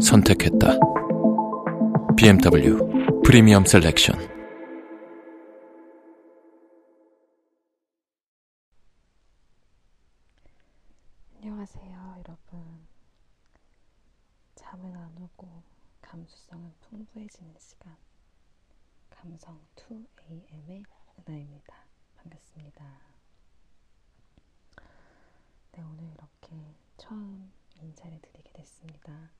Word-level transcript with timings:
선택했다. 0.00 0.78
BMW 2.16 2.78
프리미엄 3.24 3.64
셀렉션. 3.64 4.16
안녕하세요, 11.36 12.14
여러분. 12.18 12.86
잠은 14.54 14.94
안 14.96 15.16
오고 15.18 15.62
감수성은 16.02 16.72
풍부해지는 16.80 17.54
시간. 17.58 17.96
감성 19.10 19.60
2AM의 19.76 20.84
은하입니다. 21.28 21.74
반갑습니다. 22.16 22.84
네, 25.72 25.82
오늘 25.82 26.04
이렇게 26.12 26.74
처음 26.96 27.52
인사를 27.76 28.18
드리게 28.20 28.52
됐습니다. 28.52 29.30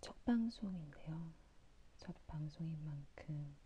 첫 0.00 0.24
방송인데요. 0.24 1.32
첫 1.96 2.14
방송인 2.26 2.82
만큼 2.84 3.56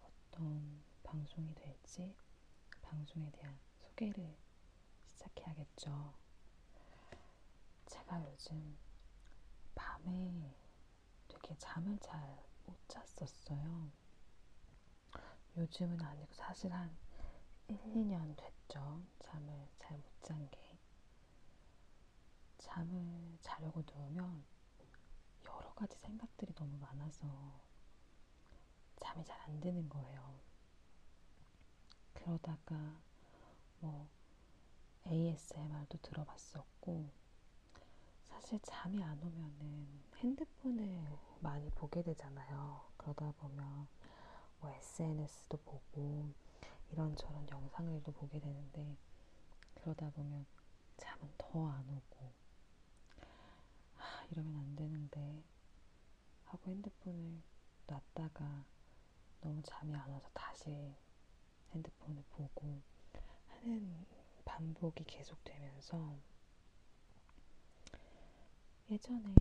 어떤 0.00 0.82
방송이 1.02 1.52
될지 1.54 2.14
방송에 2.82 3.30
대한 3.32 3.58
소개를 3.78 4.36
시작해야겠죠. 5.06 6.14
제가 7.86 8.22
요즘 8.24 8.78
밤에 9.74 10.54
되게 11.28 11.54
잠을 11.58 11.98
잘 11.98 12.44
못 12.66 12.76
잤었어요. 12.88 13.90
요즘은 15.56 16.00
아니고 16.02 16.32
사실 16.34 16.72
한 16.72 16.96
1, 17.68 17.76
2년 17.78 18.36
됐죠. 18.36 19.02
잠을 19.20 19.68
잘 19.78 19.96
못 19.98 20.22
잔 20.22 20.48
게. 20.50 20.78
잠을 22.58 23.38
자려고 23.40 23.82
누우면 23.86 24.44
여러 25.46 25.72
가지 25.74 25.96
생각들이 25.98 26.52
너무 26.54 26.76
많아서 26.78 27.26
잠이 29.00 29.24
잘 29.24 29.36
안 29.46 29.60
드는 29.60 29.88
거예요. 29.88 30.34
그러다가 32.14 32.76
뭐 33.80 34.08
ASMR도 35.06 35.98
들어봤었고, 36.02 37.08
사실 38.24 38.58
잠이 38.62 39.02
안 39.04 39.22
오면은 39.22 39.86
핸드폰을 40.16 41.06
많이 41.40 41.70
보게 41.70 42.02
되잖아요. 42.02 42.80
그러다 42.96 43.32
보면 43.38 43.86
뭐 44.60 44.70
SNS도 44.70 45.58
보고, 45.58 46.32
이런저런 46.90 47.48
영상들도 47.48 48.12
보게 48.12 48.40
되는데, 48.40 48.96
그러다 49.74 50.10
보면 50.10 50.44
잠은 50.96 51.32
더 51.38 51.68
안 51.68 51.88
오고, 51.88 52.16
아, 52.20 52.45
이러면 54.30 54.56
안 54.56 54.76
되는데, 54.76 55.44
하고 56.44 56.70
핸드폰을 56.70 57.42
놨다가 57.86 58.64
너무 59.40 59.62
잠이 59.62 59.94
안 59.94 60.10
와서 60.10 60.28
다시 60.32 60.94
핸드폰을 61.72 62.22
보고 62.30 62.80
하는 63.48 64.06
반복이 64.44 65.04
계속되면서 65.04 66.16
예전에 68.90 69.34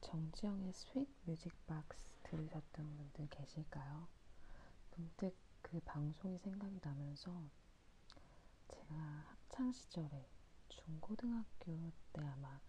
정지영의 0.00 0.72
스윗 0.72 1.08
뮤직박스 1.24 2.12
들으셨던 2.24 2.96
분들 2.96 3.28
계실까요? 3.30 4.06
문득 4.96 5.34
그 5.62 5.80
방송이 5.80 6.38
생각이 6.38 6.78
나면서 6.82 7.42
제가 8.68 8.94
학창 8.94 9.72
시절에 9.72 10.28
중고등학교 10.68 11.90
때 12.12 12.22
아마 12.26 12.60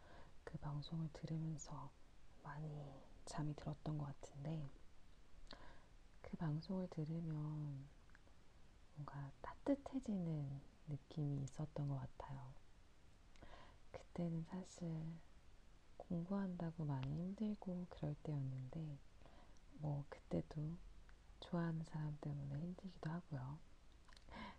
그 0.43 0.57
방송을 0.59 1.09
들으면서 1.13 1.91
많이 2.43 2.91
잠이 3.25 3.55
들었던 3.55 3.97
것 3.97 4.05
같은데 4.05 4.69
그 6.21 6.37
방송을 6.37 6.87
들으면 6.89 7.87
뭔가 8.95 9.31
따뜻해지는 9.41 10.61
느낌이 10.87 11.43
있었던 11.43 11.87
것 11.87 11.95
같아요. 11.95 12.53
그때는 13.91 14.43
사실 14.43 14.89
공부한다고 15.97 16.85
많이 16.85 17.15
힘들고 17.15 17.87
그럴 17.89 18.15
때였는데, 18.23 18.97
뭐, 19.79 20.05
그때도 20.09 20.77
좋아하는 21.39 21.83
사람 21.85 22.17
때문에 22.21 22.55
힘들기도 22.59 23.09
하고요. 23.09 23.57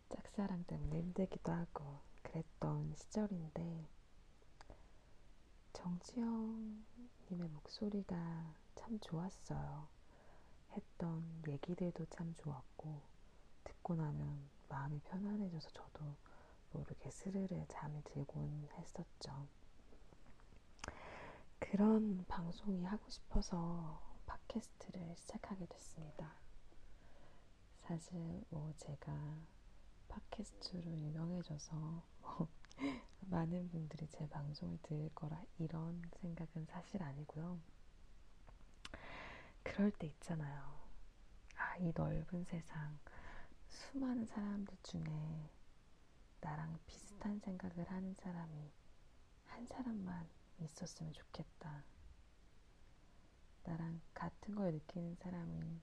짝사랑 0.08 0.64
때문에 0.64 0.98
힘들기도 0.98 1.52
하고 1.52 2.00
그랬던 2.22 2.94
시절인데, 2.96 3.86
정지영님의 5.84 7.48
목소리가 7.52 8.16
참 8.74 8.98
좋았어요. 9.00 9.86
했던 10.72 11.42
얘기들도 11.46 12.06
참 12.06 12.34
좋았고, 12.38 13.02
듣고 13.64 13.94
나면 13.94 14.48
마음이 14.70 14.98
편안해져서 15.00 15.68
저도 15.72 16.16
모르게 16.72 17.10
스르르 17.10 17.66
잠이 17.68 18.02
들곤 18.02 18.66
했었죠. 18.72 19.46
그런 21.58 22.24
방송이 22.28 22.82
하고 22.84 23.02
싶어서 23.10 24.00
팟캐스트를 24.24 25.14
시작하게 25.16 25.66
됐습니다. 25.66 26.32
사실 27.76 28.42
뭐 28.48 28.72
제가 28.78 29.12
팟캐스트로 30.08 30.90
유명해져서 30.90 32.02
많은 33.20 33.68
분들이 33.68 34.06
제 34.08 34.28
방송을 34.28 34.78
들을 34.82 35.10
거라 35.14 35.42
이런 35.58 36.02
생각은 36.20 36.66
사실 36.66 37.02
아니고요. 37.02 37.60
그럴 39.62 39.90
때 39.90 40.06
있잖아요. 40.06 40.80
아, 41.56 41.76
이 41.78 41.92
넓은 41.94 42.44
세상, 42.44 42.98
수많은 43.68 44.26
사람들 44.26 44.76
중에 44.82 45.50
나랑 46.40 46.78
비슷한 46.86 47.40
생각을 47.40 47.90
하는 47.90 48.14
사람이 48.14 48.70
한 49.46 49.66
사람만 49.66 50.28
있었으면 50.58 51.12
좋겠다. 51.12 51.84
나랑 53.64 54.00
같은 54.12 54.54
걸 54.54 54.72
느끼는 54.72 55.16
사람이 55.16 55.80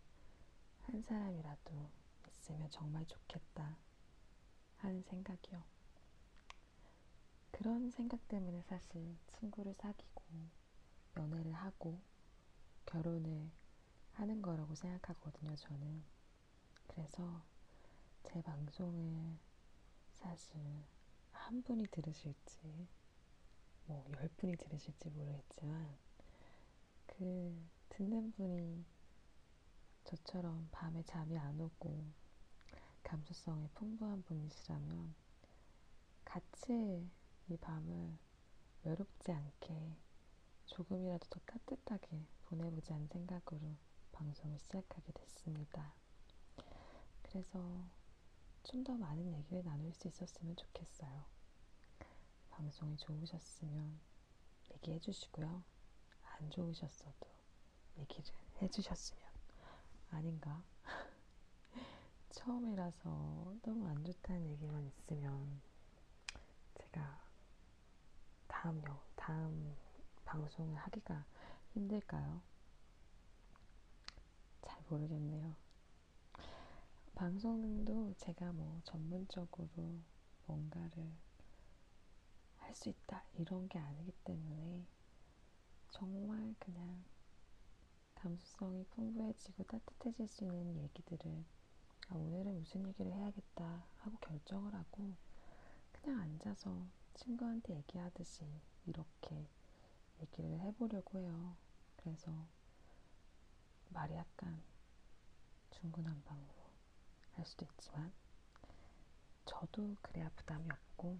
한 0.83 1.01
사람이라도 1.01 1.89
있으면 2.27 2.69
정말 2.69 3.05
좋겠다. 3.07 3.77
하는 4.77 5.01
생각이요. 5.03 5.70
그런 7.51 7.91
생각 7.91 8.27
때문에 8.27 8.61
사실 8.63 9.15
친구를 9.27 9.73
사귀고 9.75 10.23
연애를 11.17 11.53
하고 11.53 11.99
결혼을 12.85 13.49
하는 14.13 14.41
거라고 14.41 14.75
생각하거든요, 14.75 15.55
저는. 15.55 16.03
그래서 16.87 17.43
제 18.23 18.41
방송을 18.41 19.37
사실 20.13 20.59
한 21.31 21.61
분이 21.63 21.87
들으실지, 21.87 22.87
뭐, 23.85 24.05
열 24.15 24.29
분이 24.37 24.55
들으실지 24.57 25.09
모르겠지만, 25.09 25.97
그, 27.07 27.69
듣는 27.89 28.31
분이 28.33 28.85
저처럼 30.03 30.69
밤에 30.71 31.03
잠이 31.03 31.37
안 31.37 31.59
오고, 31.59 32.05
감수성이 33.03 33.67
풍부한 33.73 34.23
분이시라면, 34.23 35.15
같이 36.23 37.09
이 37.51 37.57
밤을 37.57 38.17
외롭지 38.83 39.29
않게 39.31 39.97
조금이라도 40.67 41.27
더 41.29 41.39
따뜻하게 41.45 42.25
보내보지 42.45 42.93
않은 42.93 43.07
생각으로 43.09 43.59
방송을 44.13 44.57
시작하게 44.57 45.11
됐습니다. 45.11 45.93
그래서 47.23 47.59
좀 48.63 48.83
더 48.85 48.95
많은 48.95 49.33
얘기를 49.33 49.63
나눌 49.65 49.91
수 49.93 50.07
있었으면 50.07 50.55
좋겠어요. 50.55 51.25
방송이 52.51 52.95
좋으셨으면 52.97 53.99
얘기해 54.73 54.99
주시고요. 54.99 55.61
안 56.23 56.49
좋으셨어도 56.49 57.27
얘기를 57.97 58.31
해 58.61 58.69
주셨으면 58.69 59.21
아닌가? 60.11 60.63
처음이라서 62.31 63.55
너무 63.61 63.87
안 63.89 64.03
좋다는 64.05 64.47
얘기만 64.51 64.85
있으면 64.87 65.61
제가 66.75 67.20
다음 68.61 68.79
영, 68.83 68.99
다음 69.15 69.75
방송을 70.23 70.77
하기가 70.77 71.25
힘들까요? 71.73 72.43
잘 74.61 74.83
모르겠네요. 74.87 75.55
방송도 77.15 78.13
제가 78.19 78.51
뭐 78.51 78.79
전문적으로 78.83 79.67
뭔가를 80.45 81.11
할 82.57 82.75
수 82.75 82.89
있다 82.89 83.23
이런 83.33 83.67
게 83.67 83.79
아니기 83.79 84.11
때문에 84.23 84.85
정말 85.89 86.53
그냥 86.59 87.03
감수성이 88.13 88.85
풍부해지고 88.91 89.63
따뜻해질 89.63 90.27
수 90.27 90.43
있는 90.43 90.77
얘기들을 90.83 91.43
아, 92.09 92.13
오늘은 92.15 92.59
무슨 92.59 92.87
얘기를 92.87 93.11
해야겠다 93.11 93.87
하고 93.97 94.17
결정을 94.19 94.75
하고 94.75 95.15
그냥 95.91 96.19
앉아서 96.19 97.00
친구한테 97.13 97.75
얘기하듯이 97.75 98.45
이렇게 98.85 99.47
얘기를 100.21 100.59
해보려고 100.59 101.19
해요. 101.19 101.55
그래서 101.97 102.31
말이 103.89 104.15
약간 104.15 104.61
중구난방으로 105.71 106.71
할 107.33 107.45
수도 107.45 107.65
있지만 107.65 108.11
저도 109.45 109.95
그래야 110.01 110.29
부담이 110.29 110.69
없고 110.71 111.19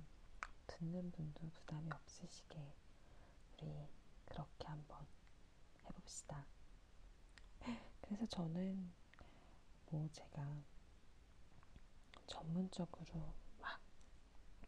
듣는 0.68 1.12
분도 1.12 1.50
부담이 1.50 1.90
없으시게 1.92 2.74
우리 3.54 3.88
그렇게 4.26 4.68
한번 4.68 5.06
해봅시다. 5.86 6.46
그래서 8.02 8.26
저는 8.28 8.92
뭐 9.90 10.08
제가 10.12 10.62
전문적으로 12.28 13.20
막 13.20 13.41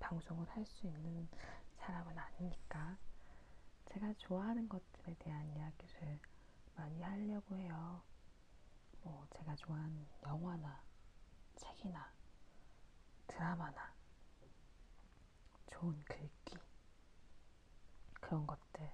방송을 0.04 0.46
할수 0.50 0.86
있는 0.86 1.30
사람은 1.78 2.18
아니니까 2.18 2.98
제가 3.86 4.14
좋아하는 4.18 4.68
것들에 4.68 5.16
대한 5.18 5.50
이야기를 5.56 6.20
많이 6.76 7.02
하려고 7.02 7.56
해요. 7.56 8.04
뭐 9.02 9.26
제가 9.32 9.56
좋아하는 9.56 10.06
영화나 10.26 10.84
책이나 11.56 12.12
드라마나 13.28 13.94
좋은 15.68 15.98
글귀 16.04 16.58
그런 18.16 18.46
것들에 18.46 18.92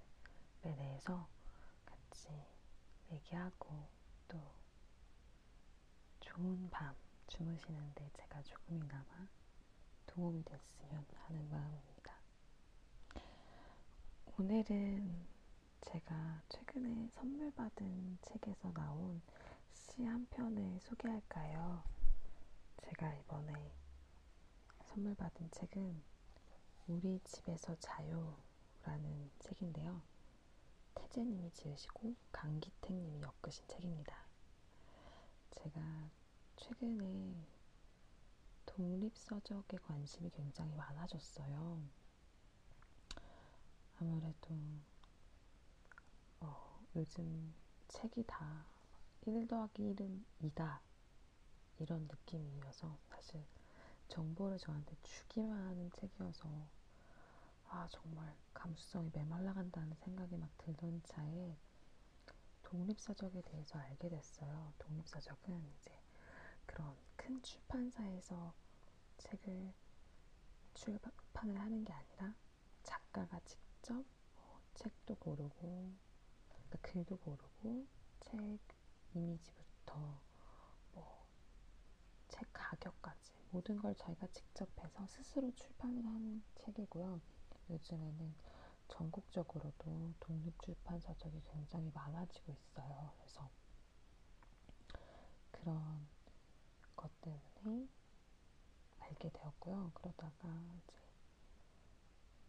대해서 0.61 1.27
같이 1.87 2.29
얘기하고 3.09 3.89
또 4.27 4.39
좋은 6.19 6.69
밤 6.69 6.95
주무시는데 7.27 8.11
제가 8.13 8.43
조금이나마 8.43 9.27
도움이 10.19 10.43
됐으면 10.43 11.05
하는 11.15 11.49
마음입니다. 11.49 12.13
오늘은 14.37 15.25
제가 15.79 16.41
최근에 16.49 17.07
선물 17.13 17.49
받은 17.51 18.17
책에서 18.23 18.73
나온 18.73 19.21
시 19.73 20.03
한 20.03 20.27
편을 20.29 20.77
소개할까요? 20.81 21.81
제가 22.83 23.13
이번에 23.15 23.71
선물 24.87 25.15
받은 25.15 25.51
책은 25.51 26.03
우리 26.89 27.21
집에서 27.23 27.73
자요라는 27.79 29.31
책인데요. 29.39 30.01
태재님이 30.95 31.49
지으시고 31.51 32.13
강기택님이 32.33 33.21
엮으신 33.21 33.65
책입니다. 33.69 34.17
제가 35.51 35.79
최근에 36.57 37.47
독립서적에 38.79 39.75
관심이 39.79 40.29
굉장히 40.29 40.73
많아졌어요. 40.73 41.81
아무래도 43.99 44.55
어, 46.39 46.79
요즘 46.95 47.53
책이 47.89 48.23
다 48.25 48.65
1 49.25 49.49
더하기 49.49 49.83
1은 49.83 50.23
2다 50.41 50.79
이런 51.79 52.07
느낌이어서 52.07 52.97
사실 53.09 53.45
정보를 54.07 54.57
저한테 54.57 54.95
주기만 55.03 55.51
하는 55.61 55.91
책이어서 55.91 56.47
아 57.67 57.85
정말 57.91 58.33
감수성이 58.53 59.11
메말라간다는 59.13 59.93
생각이 59.97 60.37
막 60.37 60.49
들던 60.57 61.01
차에 61.03 61.57
독립서적에 62.63 63.41
대해서 63.41 63.77
알게 63.77 64.07
됐어요. 64.07 64.71
독립서적은 64.79 65.69
이제 65.81 65.91
그런 66.65 66.95
큰 67.17 67.41
출판사에서 67.41 68.53
책을 69.19 69.73
출판을 70.73 71.59
하는 71.59 71.83
게 71.83 71.93
아니라 71.93 72.33
작가가 72.83 73.39
직접 73.45 73.95
어, 73.95 74.61
책도 74.75 75.15
고르고 75.15 75.93
그러니까 76.49 76.77
글도 76.81 77.17
고르고 77.17 77.85
책 78.21 78.59
이미지부터 79.13 80.21
뭐 80.93 81.19
책 82.29 82.47
가격까지 82.53 83.33
모든 83.51 83.77
걸 83.77 83.93
자기가 83.95 84.27
직접 84.27 84.69
해서 84.83 85.05
스스로 85.07 85.51
출판을 85.55 86.05
하는 86.05 86.41
책이고요. 86.55 87.19
요즘에는 87.69 88.33
전국적으로도 88.87 90.13
독립출판사적이 90.19 91.41
굉장히 91.51 91.91
많아지고 91.93 92.53
있어요. 92.53 93.11
그래서 93.17 93.49
그런 95.51 96.07
것 96.95 97.09
때문에 97.21 97.87
알게 99.09 99.29
되었고요. 99.29 99.91
그러다가 99.95 100.47
이제 100.77 100.97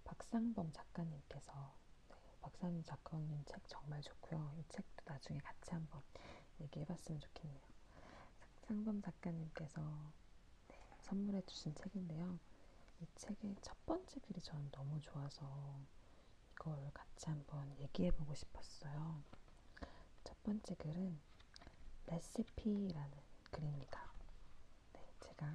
박상범 0.04 0.72
작가님께서 0.72 1.74
네, 2.08 2.16
박상범 2.40 2.84
작가님 2.84 3.44
책 3.46 3.62
정말 3.66 4.00
좋고요. 4.02 4.52
이 4.58 4.64
책도 4.68 5.02
나중에 5.06 5.38
같이 5.38 5.70
한번 5.70 6.02
얘기해봤으면 6.60 7.20
좋겠네요. 7.20 7.66
박상범 8.40 9.02
작가님께서 9.02 9.80
네, 10.68 10.76
선물해주신 11.00 11.74
책인데요. 11.74 12.38
이 13.00 13.06
책의 13.14 13.56
첫 13.62 13.74
번째 13.86 14.20
글이 14.20 14.40
저는 14.42 14.70
너무 14.72 15.00
좋아서 15.00 15.80
이걸 16.52 16.90
같이 16.92 17.26
한번 17.30 17.74
얘기해보고 17.78 18.34
싶었어요. 18.34 19.22
첫 20.24 20.42
번째 20.42 20.74
글은 20.74 21.18
레시피라는 22.06 23.18
글입니다. 23.50 24.12
네, 24.92 25.08
제가 25.20 25.46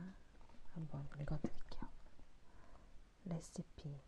한번 0.73 1.07
읽어드릴게요. 1.19 1.89
레시피. 3.45 4.01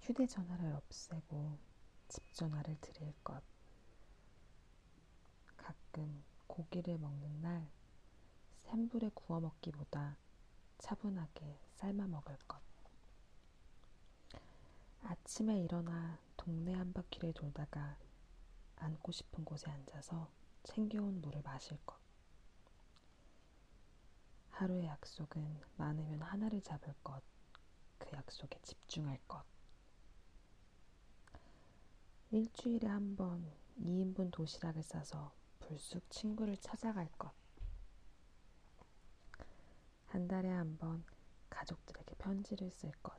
휴대전화를 0.00 0.72
없애고 0.74 1.58
집전화를 2.08 2.76
드릴 2.80 3.12
것. 3.24 3.42
가끔 5.56 6.22
고기를 6.46 6.98
먹는 6.98 7.40
날 7.40 7.68
센 8.56 8.88
불에 8.88 9.10
구워 9.14 9.40
먹기보다 9.40 10.16
차분하게 10.78 11.60
삶아 11.76 12.06
먹을 12.06 12.36
것. 12.48 12.60
아침에 15.02 15.60
일어나 15.60 16.18
동네 16.36 16.72
한 16.74 16.92
바퀴를 16.92 17.32
돌다가 17.34 17.96
앉고 18.76 19.12
싶은 19.12 19.44
곳에 19.44 19.70
앉아서 19.70 20.30
챙겨온 20.64 21.20
물을 21.20 21.42
마실 21.42 21.76
것. 21.84 22.03
하루의 24.56 24.86
약속은 24.86 25.60
많으면 25.76 26.22
하나를 26.22 26.60
잡을 26.62 26.94
것. 27.02 27.22
그 27.98 28.08
약속에 28.16 28.58
집중할 28.62 29.18
것. 29.26 29.44
일주일에 32.30 32.86
한 32.88 33.16
번 33.16 33.52
2인분 33.80 34.30
도시락을 34.30 34.82
싸서 34.82 35.34
불쑥 35.60 36.08
친구를 36.10 36.56
찾아갈 36.58 37.08
것. 37.18 37.32
한 40.06 40.28
달에 40.28 40.48
한 40.50 40.78
번 40.78 41.04
가족들에게 41.50 42.14
편지를 42.16 42.70
쓸 42.70 42.90
것. 43.02 43.12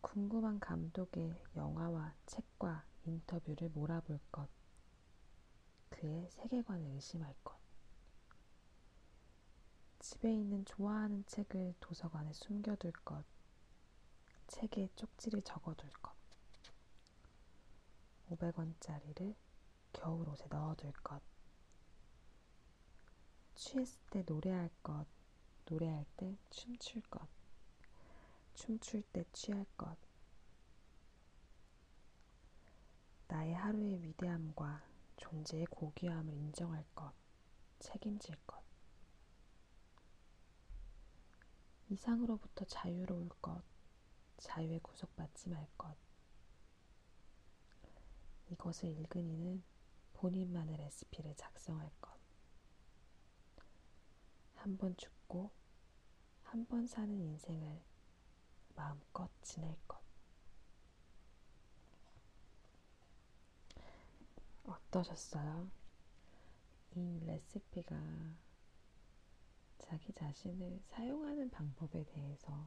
궁금한 0.00 0.60
감독의 0.60 1.42
영화와 1.56 2.14
책과 2.26 2.84
인터뷰를 3.04 3.68
몰아볼 3.70 4.20
것. 4.30 4.48
그의 5.90 6.28
세계관을 6.30 6.86
의심할 6.92 7.34
것. 7.44 7.61
집에 10.02 10.32
있는 10.34 10.64
좋아하는 10.64 11.24
책을 11.28 11.76
도서관에 11.78 12.32
숨겨둘 12.32 12.90
것. 13.04 13.24
책에 14.48 14.88
쪽지를 14.96 15.42
적어둘 15.42 15.88
것. 16.02 16.12
500원짜리를 18.28 19.36
겨울옷에 19.92 20.46
넣어둘 20.50 20.90
것. 21.04 21.22
취했을 23.54 24.00
때 24.10 24.24
노래할 24.26 24.70
것, 24.82 25.06
노래할 25.66 26.04
때 26.16 26.36
춤출 26.50 27.00
것, 27.02 27.28
춤출 28.54 29.02
때 29.12 29.24
취할 29.32 29.64
것. 29.76 29.96
나의 33.28 33.54
하루의 33.54 34.02
위대함과 34.02 34.82
존재의 35.16 35.66
고귀함을 35.66 36.34
인정할 36.34 36.84
것, 36.92 37.12
책임질 37.78 38.34
것. 38.44 38.71
이상으로부터 41.92 42.64
자유로울 42.64 43.28
것, 43.42 43.62
자유에 44.38 44.78
구속받지 44.78 45.50
말 45.50 45.68
것. 45.76 45.94
이것을 48.50 48.88
읽은 48.98 49.28
이는 49.28 49.62
본인만의 50.14 50.76
레시피를 50.78 51.34
작성할 51.36 51.90
것. 52.00 52.10
한 54.56 54.76
번 54.78 54.96
죽고 54.96 55.50
한 56.44 56.64
번 56.66 56.86
사는 56.86 57.12
인생을 57.20 57.82
마음껏 58.74 59.28
지낼 59.42 59.76
것. 59.86 60.00
어떠셨어요? 64.64 65.70
이 66.94 67.20
레시피가 67.26 67.96
자기 69.92 70.10
자신을 70.14 70.80
사용하는 70.86 71.50
방법에 71.50 72.02
대해서 72.04 72.66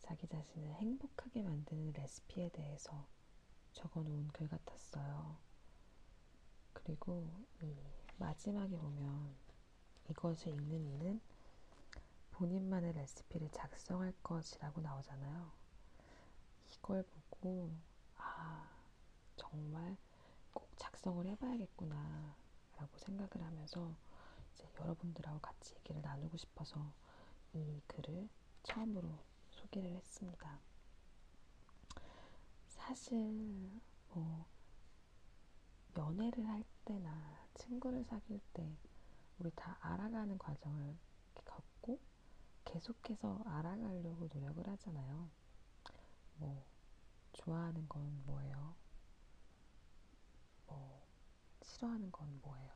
자기 0.00 0.26
자신을 0.26 0.72
행복하게 0.76 1.42
만드는 1.42 1.92
레시피에 1.92 2.48
대해서 2.48 3.06
적어 3.74 4.02
놓은 4.02 4.28
글 4.28 4.48
같았어요. 4.48 5.36
그리고 6.72 7.30
이 7.60 7.76
마지막에 8.16 8.74
보면 8.74 9.34
이것을 10.08 10.54
읽는 10.54 10.86
이는 10.86 11.20
본인만의 12.30 12.94
레시피를 12.94 13.50
작성할 13.50 14.14
것이라고 14.22 14.80
나오잖아요. 14.80 15.52
이걸 16.72 17.02
보고, 17.02 17.70
아, 18.16 18.66
정말 19.36 19.94
꼭 20.54 20.70
작성을 20.76 21.26
해봐야겠구나, 21.26 22.34
라고 22.78 22.96
생각을 22.96 23.46
하면서 23.46 23.94
이제 24.54 24.68
여러분들하고 24.80 25.40
같이 25.40 25.74
얘기를 25.76 26.00
나누고 26.00 26.36
싶어서 26.36 26.92
이 27.52 27.80
글을 27.86 28.28
처음으로 28.62 29.18
소개를 29.50 29.90
했습니다. 29.92 30.60
사실, 32.68 33.16
뭐, 34.12 34.46
연애를 35.96 36.46
할 36.48 36.64
때나 36.84 37.46
친구를 37.54 38.04
사귈 38.04 38.40
때 38.52 38.76
우리 39.38 39.50
다 39.54 39.78
알아가는 39.80 40.36
과정을 40.38 40.96
겪고 41.44 41.98
계속해서 42.64 43.42
알아가려고 43.46 44.28
노력을 44.32 44.66
하잖아요. 44.68 45.30
뭐, 46.36 46.64
좋아하는 47.32 47.88
건 47.88 48.22
뭐예요? 48.26 48.74
뭐, 50.66 51.02
싫어하는 51.62 52.10
건 52.10 52.40
뭐예요? 52.42 52.72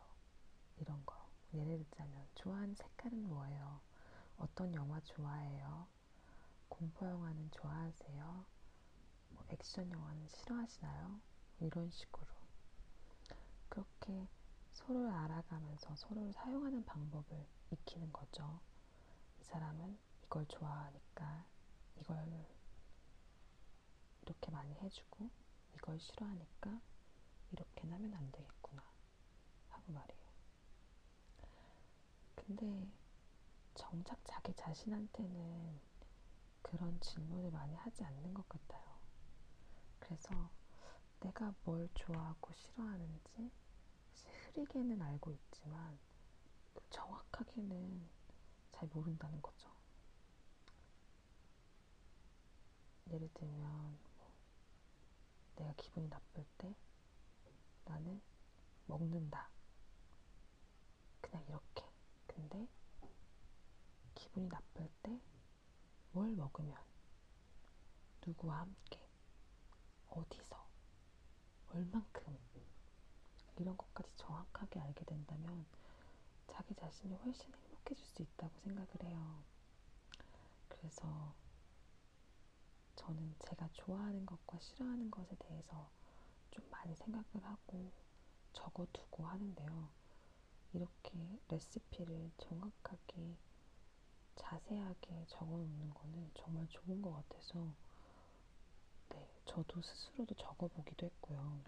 이런 0.78 1.04
거. 1.04 1.27
예를 1.54 1.78
들자면, 1.78 2.26
좋아하는 2.34 2.74
색깔은 2.74 3.28
뭐예요? 3.28 3.80
어떤 4.38 4.72
영화 4.74 5.00
좋아해요? 5.00 5.86
공포 6.68 7.06
영화는 7.06 7.50
좋아하세요? 7.50 8.44
뭐 9.30 9.44
액션 9.48 9.90
영화는 9.90 10.28
싫어하시나요? 10.28 11.20
이런 11.60 11.90
식으로. 11.90 12.26
그렇게 13.68 14.28
서로를 14.72 15.10
알아가면서 15.10 15.94
서로를 15.96 16.32
사용하는 16.32 16.84
방법을 16.84 17.46
익히는 17.70 18.12
거죠. 18.12 18.60
이 19.40 19.44
사람은 19.44 19.98
이걸 20.24 20.46
좋아하니까 20.46 21.44
이걸 22.00 22.46
이렇게 24.22 24.50
많이 24.50 24.74
해주고 24.76 25.30
이걸 25.74 25.98
싫어하니까 25.98 26.80
이렇게 27.52 27.88
하면 27.88 28.14
안 28.14 28.30
되겠구나 28.30 28.82
하고 29.70 29.92
말이에요. 29.92 30.17
근데 32.48 32.88
정작 33.74 34.18
자기 34.24 34.54
자신한테는 34.54 35.78
그런 36.62 36.98
질문을 36.98 37.50
많이 37.50 37.74
하지 37.74 38.02
않는 38.02 38.32
것 38.32 38.48
같아요. 38.48 38.98
그래서 39.98 40.50
내가 41.20 41.54
뭘 41.64 41.90
좋아하고 41.92 42.54
싫어하는지 42.54 43.50
흐리게는 44.54 45.02
알고 45.02 45.30
있지만 45.32 45.98
정확하게는 46.88 48.08
잘 48.72 48.88
모른다는 48.94 49.42
거죠. 49.42 49.68
예를 53.10 53.28
들면 53.34 53.98
뭐 54.16 54.32
내가 55.56 55.74
기분이 55.74 56.08
나쁠 56.08 56.46
때 56.56 56.74
나는 57.84 58.22
먹는다. 58.86 59.50
그냥 61.20 61.44
이렇게. 61.46 61.67
근데 62.38 62.68
기분이 64.14 64.48
나쁠 64.48 64.88
때 65.02 65.20
뭘 66.12 66.32
먹으면 66.32 66.76
누구와 68.26 68.60
함께 68.60 68.98
어디서 70.08 70.66
얼만큼 71.68 72.36
이런 73.56 73.76
것까지 73.76 74.10
정확하게 74.16 74.80
알게 74.80 75.04
된다면 75.04 75.66
자기 76.48 76.74
자신이 76.74 77.14
훨씬 77.14 77.52
행복해질 77.54 78.04
수 78.04 78.22
있다고 78.22 78.58
생각을 78.60 78.88
해요. 79.04 79.44
그래서 80.68 81.34
저는 82.96 83.34
제가 83.38 83.68
좋아하는 83.72 84.24
것과 84.26 84.58
싫어하는 84.58 85.10
것에 85.10 85.36
대해서 85.38 85.88
좀 86.50 86.68
많이 86.70 86.94
생각을 86.96 87.44
하고 87.44 87.92
적어두고 88.52 89.26
하는데요. 89.26 89.88
이렇게 90.72 91.40
레시피를 91.48 92.30
정확하게 92.38 93.36
자세하게 94.36 95.26
적어 95.28 95.46
놓는 95.58 95.90
거는 95.90 96.30
정말 96.34 96.66
좋은 96.68 97.02
것 97.02 97.12
같아서 97.12 97.72
네, 99.10 99.28
저도 99.44 99.80
스스로도 99.82 100.34
적어보기도 100.34 101.06
했고요. 101.06 101.60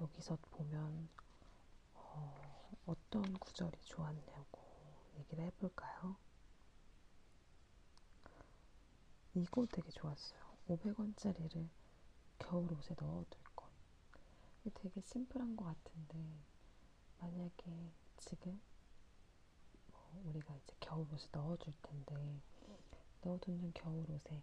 여기서 0.00 0.36
보면 0.50 1.08
어, 1.94 2.70
어떤 2.86 3.32
구절이 3.38 3.78
좋았냐고 3.84 4.60
얘기를 5.18 5.44
해볼까요? 5.44 6.16
이거 9.34 9.66
되게 9.66 9.90
좋았어요. 9.90 10.40
500원짜리를 10.68 11.68
겨울 12.38 12.72
옷에 12.72 12.94
넣어둘 12.98 13.42
것. 13.56 13.68
되게 14.74 15.00
심플한 15.00 15.56
것 15.56 15.64
같은데 15.64 16.44
만약에 17.24 17.90
지금 18.18 18.60
뭐 19.86 20.22
우리가 20.26 20.54
이제 20.56 20.74
겨울 20.78 21.10
옷을 21.10 21.30
넣어줄 21.32 21.72
텐데 21.80 22.42
넣어두는 23.22 23.72
겨울 23.72 24.04
옷에 24.10 24.42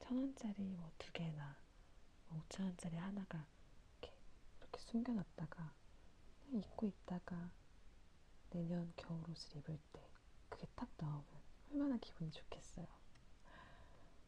천 0.00 0.18
원짜리 0.18 0.62
뭐두 0.62 1.10
개나 1.12 1.56
오천 2.30 2.66
원짜리 2.66 2.96
하나가 2.96 3.46
이렇게 4.58 4.80
숨겨놨다가 4.80 5.72
입고 6.52 6.88
있다가 6.88 7.50
내년 8.50 8.92
겨울 8.96 9.22
옷을 9.30 9.56
입을 9.56 9.78
때 9.94 10.06
그게 10.50 10.66
딱 10.74 10.90
나오면 10.98 11.24
얼마나 11.72 11.96
기분이 11.96 12.30
좋겠어요. 12.32 12.86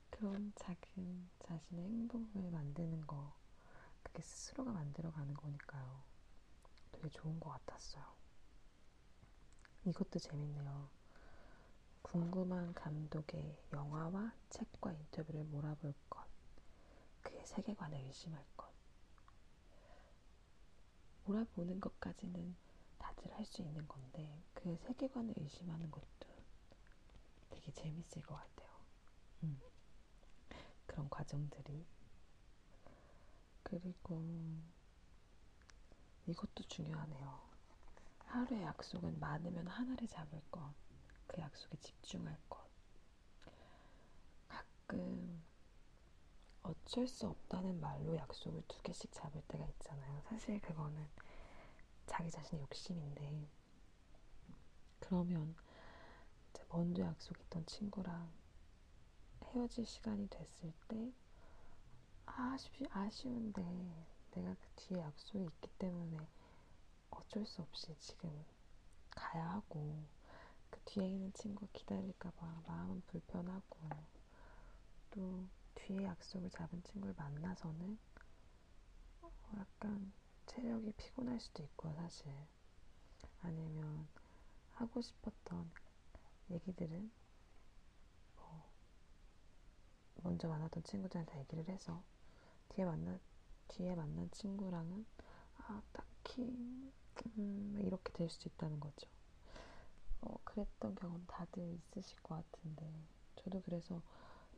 그런 0.08 0.52
작은 0.56 1.28
자신의 1.40 1.84
행복을 1.84 2.50
만드는 2.50 3.06
거, 3.06 3.34
그게 4.02 4.22
스스로가 4.22 4.72
만들어가는 4.72 5.34
거니까요. 5.34 6.11
되게 6.92 7.08
좋은 7.10 7.38
것 7.40 7.50
같았어요. 7.50 8.04
이것도 9.84 10.18
재밌네요. 10.18 10.88
궁금한 12.02 12.72
감독의 12.74 13.58
영화와 13.72 14.32
책과 14.50 14.92
인터뷰를 14.92 15.44
몰아볼 15.44 15.94
것, 16.10 16.24
그의 17.22 17.44
세계관을 17.46 17.98
의심할 17.98 18.44
것. 18.56 18.70
몰아보는 21.24 21.80
것까지는 21.80 22.54
다들 22.98 23.32
할 23.34 23.44
수 23.46 23.62
있는 23.62 23.86
건데 23.88 24.42
그 24.54 24.76
세계관을 24.76 25.34
의심하는 25.36 25.90
것도 25.90 26.06
되게 27.50 27.72
재밌을 27.72 28.22
것 28.22 28.34
같아요. 28.36 28.70
음. 29.44 29.60
그런 30.86 31.08
과정들이 31.08 31.84
그리고 33.62 34.22
이것도 36.26 36.64
중요하네요. 36.68 37.40
하루의 38.26 38.62
약속은 38.62 39.18
많으면 39.20 39.66
하나를 39.66 40.08
잡을 40.08 40.40
것, 40.50 40.72
그 41.26 41.40
약속에 41.40 41.76
집중할 41.78 42.38
것. 42.48 42.66
가끔 44.48 45.42
어쩔 46.62 47.06
수 47.08 47.26
없다는 47.28 47.80
말로 47.80 48.16
약속을 48.16 48.62
두 48.68 48.80
개씩 48.82 49.12
잡을 49.12 49.42
때가 49.48 49.66
있잖아요. 49.66 50.22
사실 50.28 50.60
그거는 50.60 51.06
자기 52.06 52.30
자신의 52.30 52.62
욕심인데, 52.62 53.48
그러면 55.00 55.54
이제 56.50 56.64
먼저 56.70 57.02
약속했던 57.02 57.66
친구랑 57.66 58.30
헤어질 59.44 59.84
시간이 59.84 60.28
됐을 60.28 60.72
때, 60.88 61.12
아쉬, 62.24 62.70
아쉬운데 62.90 64.06
내가 64.34 64.54
그 64.54 64.68
뒤에 64.76 65.00
약속이 65.00 65.44
있기 65.44 65.68
때문에 65.78 66.18
어쩔 67.10 67.44
수 67.46 67.62
없이 67.62 67.94
지금 67.98 68.44
가야 69.10 69.50
하고, 69.50 70.02
그 70.70 70.80
뒤에 70.84 71.06
있는 71.08 71.32
친구가 71.32 71.68
기다릴까봐 71.72 72.62
마음은 72.66 73.02
불편하고, 73.08 73.78
또 75.10 75.44
뒤에 75.74 76.04
약속을 76.04 76.50
잡은 76.50 76.82
친구를 76.82 77.14
만나서는 77.16 77.98
어, 79.22 79.30
약간 79.58 80.12
체력이 80.46 80.92
피곤할 80.92 81.40
수도 81.40 81.62
있고요, 81.62 81.94
사실. 81.94 82.32
아니면 83.42 84.06
하고 84.74 85.00
싶었던 85.00 85.70
얘기들은 86.50 87.10
뭐 88.36 88.70
먼저 90.22 90.48
만났던 90.48 90.82
친구들한테 90.84 91.38
얘기를 91.40 91.68
해서 91.68 92.02
뒤에 92.70 92.84
만나 92.84 93.18
뒤에 93.72 93.94
만난 93.94 94.30
친구랑은 94.30 95.06
아 95.58 95.82
딱히 95.92 96.42
음, 97.38 97.80
이렇게 97.82 98.12
될 98.12 98.28
수도 98.28 98.50
있다는 98.50 98.78
거죠. 98.80 99.08
어, 100.20 100.36
그랬던 100.44 100.94
경험 100.94 101.24
다들 101.26 101.74
있으실 101.74 102.20
것 102.22 102.34
같은데 102.36 102.90
저도 103.36 103.62
그래서 103.62 104.00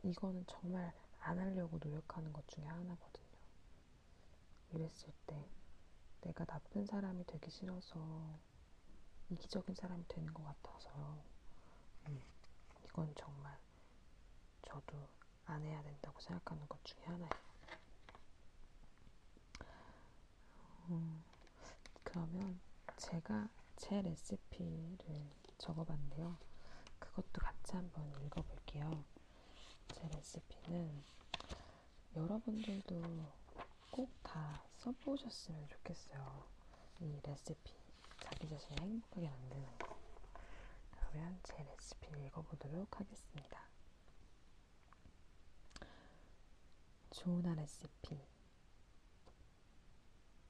이거는 0.03 0.43
정말 0.47 0.93
안 1.21 1.39
하려고 1.39 1.79
노력하는 1.81 2.31
것 2.33 2.45
중에 2.49 2.65
하나거든요. 2.65 3.25
이랬을 4.73 5.13
때 5.25 5.49
내가 6.21 6.43
나쁜 6.45 6.85
사람이 6.85 7.25
되기 7.25 7.49
싫어서 7.49 8.37
이기적인 9.29 9.75
사람이 9.75 10.03
되는 10.07 10.33
것 10.33 10.43
같아서요. 10.43 11.23
음, 12.09 12.21
이건 12.83 13.13
정말 13.15 13.57
저도 14.63 15.07
안 15.45 15.63
해야 15.63 15.81
된다고 15.83 16.19
생각하는 16.19 16.67
것 16.67 16.83
중에 16.83 17.03
하나예요. 17.05 17.44
음, 20.89 21.23
그러면 22.03 22.59
제가 22.97 23.49
제 23.75 24.01
레시피를 24.01 24.97
적어봤는데요. 25.57 26.37
그것도 26.99 27.41
같이 27.41 27.73
한번 27.75 28.09
읽어볼게요. 28.25 29.03
제 29.93 30.07
레시피는 30.09 31.03
여러분들도 32.15 33.01
꼭 33.91 34.09
다 34.23 34.61
써보셨으면 34.77 35.67
좋겠어요. 35.69 36.43
이 36.99 37.19
레시피. 37.23 37.73
자기 38.21 38.49
자신을 38.49 38.81
행복하게 38.81 39.29
만드는 39.29 39.77
거. 39.79 39.97
그러면 40.91 41.39
제 41.43 41.63
레시피를 41.63 42.25
읽어보도록 42.25 42.99
하겠습니다. 42.99 43.65
조은아 47.11 47.53
레시피. 47.55 48.19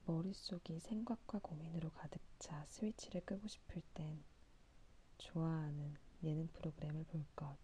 머릿속이 0.08 0.80
생각과 0.80 1.40
고민으로 1.40 1.90
가득 1.90 2.22
차 2.38 2.64
스위치를 2.70 3.22
끄고 3.26 3.48
싶을 3.48 3.82
땐 3.96 4.24
좋아하는 5.18 5.98
예능 6.22 6.48
프로그램을 6.50 7.06
볼 7.06 7.26
것. 7.36 7.58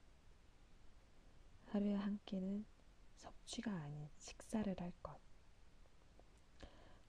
하루에 1.68 1.94
한 1.94 2.20
끼는 2.26 2.66
섭취가 3.18 3.72
아닌 3.72 4.10
식사를 4.18 4.76
할 4.80 4.92
것. 5.04 5.20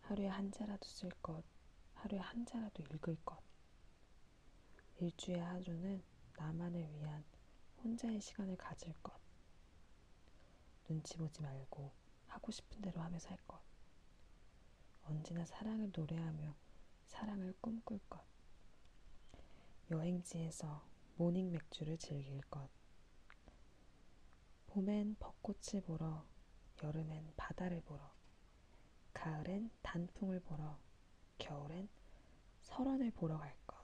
하루에 0.03 0.29
한 0.29 0.53
자라도 0.53 0.87
쓸 0.87 1.09
것. 1.23 1.43
하루에 1.95 2.19
한 2.19 2.45
자라도 2.45 2.83
읽을 2.83 3.17
것. 3.25 3.43
일주에 5.01 5.39
하루는 5.39 6.03
나만을 6.37 6.93
위한 6.95 7.25
혼자의 7.83 8.21
시간을 8.21 8.57
가질 8.59 8.93
것. 9.03 9.19
눈치 10.85 11.17
보지 11.17 11.41
말고 11.41 11.91
하고 12.27 12.53
싶은 12.53 12.83
대로 12.83 13.01
하며 13.01 13.19
살 13.19 13.39
것. 13.47 13.72
언제나 15.04 15.44
사랑을 15.44 15.90
노래하며 15.94 16.54
사랑을 17.06 17.54
꿈꿀 17.61 17.99
것. 18.09 18.21
여행지에서 19.90 20.82
morning 21.16 21.52
맥주를 21.52 21.99
즐길 21.99 22.40
것. 22.42 22.68
봄엔 24.68 25.16
벚꽃을 25.21 25.82
보러, 25.82 26.25
여름엔 26.82 27.35
바다를 27.37 27.80
보러, 27.82 28.11
가을엔 29.12 29.71
단풍을 29.82 30.40
보러, 30.40 30.78
겨울엔 31.38 31.88
설원을 32.62 33.11
보러 33.12 33.38
갈 33.38 33.55
것. 33.66 33.77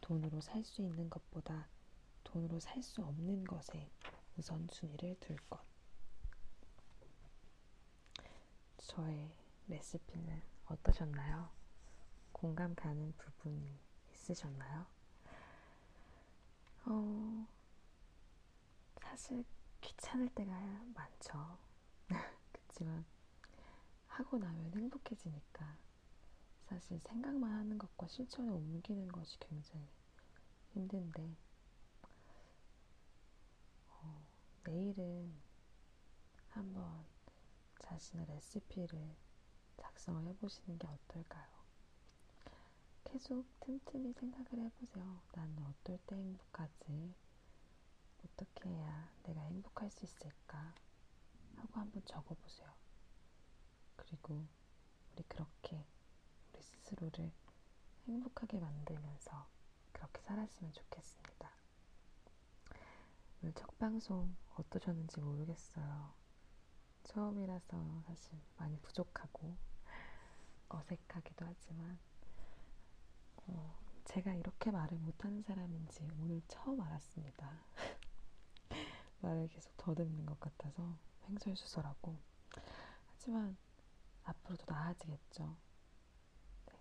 돈으로 0.00 0.40
살 0.40 0.64
수 0.64 0.82
있는 0.82 1.08
것보다 1.10 1.68
돈으로 2.24 2.60
살 2.60 2.82
수 2.82 3.02
없는 3.02 3.44
것에 3.44 3.90
우선순위를 4.36 5.16
둘 5.20 5.36
것. 5.48 5.73
저의 8.94 9.28
레시피는 9.66 10.40
어떠셨나요? 10.66 11.50
공감 12.30 12.76
가는 12.76 13.12
부분이 13.18 13.76
있으셨나요? 14.12 14.86
어, 16.84 17.48
사실 19.02 19.44
귀찮을 19.80 20.28
때가 20.28 20.52
많죠. 20.94 21.58
그렇지만 22.52 23.04
하고 24.06 24.38
나면 24.38 24.72
행복해지니까 24.72 25.76
사실 26.68 27.00
생각만 27.00 27.50
하는 27.50 27.76
것과 27.76 28.06
실천에 28.06 28.48
옮기는 28.48 29.08
것이 29.08 29.36
굉장히 29.40 29.88
힘든데 30.72 31.36
어, 33.90 34.24
내일은 34.62 35.34
한번 36.50 37.04
자신의 37.84 38.26
레시피를 38.26 39.14
작성을 39.76 40.26
해보시는 40.26 40.78
게 40.78 40.86
어떨까요? 40.86 41.54
계속 43.04 43.44
틈틈이 43.60 44.12
생각을 44.14 44.64
해보세요. 44.64 45.20
나는 45.34 45.64
어떨 45.66 45.98
때 46.06 46.16
행복하지? 46.16 47.14
어떻게 48.24 48.68
해야 48.70 49.12
내가 49.22 49.40
행복할 49.42 49.90
수 49.90 50.04
있을까? 50.04 50.74
하고 51.56 51.80
한번 51.80 52.02
적어보세요. 52.04 52.72
그리고 53.96 54.44
우리 55.12 55.22
그렇게 55.24 55.86
우리 56.52 56.62
스스로를 56.62 57.32
행복하게 58.06 58.58
만들면서 58.58 59.46
그렇게 59.92 60.20
살았으면 60.22 60.72
좋겠습니다. 60.72 61.50
오늘 63.42 63.52
첫 63.54 63.78
방송 63.78 64.34
어떠셨는지 64.56 65.20
모르겠어요. 65.20 66.23
처음이라서 67.04 68.02
사실 68.06 68.38
많이 68.56 68.78
부족하고 68.80 69.56
어색하기도 70.68 71.44
하지만 71.46 71.98
어, 73.46 73.78
제가 74.04 74.32
이렇게 74.34 74.70
말을 74.70 74.98
못하는 74.98 75.42
사람인지 75.42 76.08
오늘 76.20 76.42
처음 76.48 76.80
알았습니다. 76.80 77.64
말을 79.20 79.48
계속 79.48 79.76
더듬는 79.76 80.26
것 80.26 80.38
같아서 80.40 80.96
횡설수설하고 81.28 82.16
하지만 83.06 83.56
앞으로도 84.24 84.64
나아지겠죠. 84.66 85.56
네. 86.66 86.72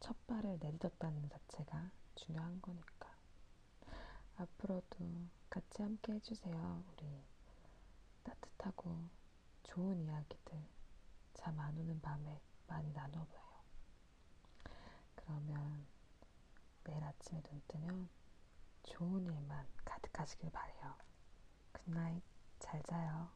첫 0.00 0.26
발을 0.26 0.58
내딛었다는 0.60 1.28
자체가 1.28 1.90
중요한 2.14 2.60
거니까 2.60 3.14
앞으로도 4.36 5.28
같이 5.48 5.82
함께 5.82 6.14
해주세요. 6.14 6.84
우리 6.92 7.29
따뜻하고 8.24 9.08
좋은 9.62 10.04
이야기들 10.04 10.66
잠 11.34 11.58
안 11.58 11.76
오는 11.78 12.00
밤에 12.00 12.40
많이 12.66 12.92
나눠봐요. 12.92 13.40
그러면 15.14 15.86
내일 16.84 17.02
아침에 17.04 17.40
눈 17.42 17.62
뜨면 17.68 18.08
좋은 18.82 19.24
일만 19.26 19.66
가득하시길 19.84 20.50
바래요. 20.50 20.94
Good 21.72 21.92
night. 21.92 22.22
잘 22.58 22.82
자요. 22.82 23.30